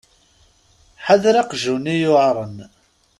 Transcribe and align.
Ḥader 1.05 1.35
aqjun-nni 1.41 1.95
yuεren. 2.01 2.55